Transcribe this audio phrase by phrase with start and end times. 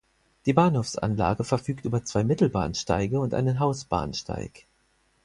[0.47, 4.65] Die Bahnhofsanlage verfügt über zwei Mittelbahnsteige und einen Hausbahnsteig.